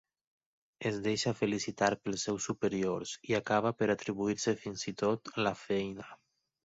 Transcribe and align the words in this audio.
Es 0.89 0.95
deixa 1.07 1.33
felicitar 1.41 1.89
pels 2.07 2.25
seus 2.29 2.47
superiors, 2.51 3.13
i 3.33 3.37
acaba 3.41 3.73
per 3.83 3.91
atribuir-se 3.97 4.55
fins 4.65 4.87
i 4.93 4.95
tot 5.03 5.35
la 5.49 5.53
feina. 5.65 6.09